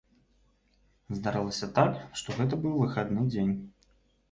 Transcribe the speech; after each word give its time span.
Здарылася 1.17 1.69
так, 1.77 2.01
што 2.23 2.27
гэта 2.41 2.61
быў 2.65 2.73
выхадны 2.83 3.29
дзень. 3.31 3.57